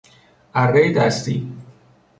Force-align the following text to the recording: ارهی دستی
ارهی 0.53 0.93
دستی 0.93 1.53